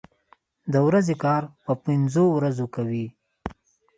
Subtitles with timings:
[0.73, 3.05] د ورځې کار په پنځو ورځو کوي.